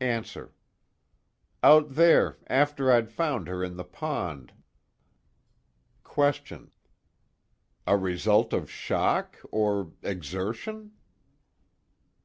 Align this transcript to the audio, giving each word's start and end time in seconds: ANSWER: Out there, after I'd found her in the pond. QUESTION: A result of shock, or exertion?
ANSWER: 0.00 0.54
Out 1.64 1.94
there, 1.96 2.38
after 2.46 2.92
I'd 2.92 3.10
found 3.10 3.48
her 3.48 3.64
in 3.64 3.76
the 3.76 3.82
pond. 3.82 4.52
QUESTION: 6.04 6.70
A 7.88 7.96
result 7.96 8.52
of 8.52 8.70
shock, 8.70 9.38
or 9.50 9.90
exertion? 10.04 10.92